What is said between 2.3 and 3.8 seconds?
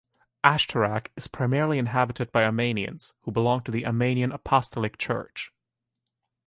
by Armenians who belong to